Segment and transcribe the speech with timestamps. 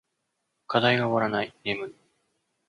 [0.65, 1.53] 課題が終わらない。
[1.63, 1.95] 眠い。